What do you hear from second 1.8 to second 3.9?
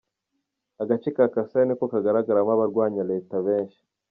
kagaragaramo abarwanya leta benshi.